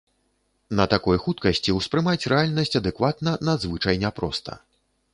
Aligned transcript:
На 0.79 0.85
такой 0.93 1.17
хуткасці 1.25 1.77
ўспрымаць 1.79 2.27
рэальнасць 2.35 2.77
адэкватна 2.83 3.39
надзвычай 3.49 3.95
няпроста. 4.07 4.63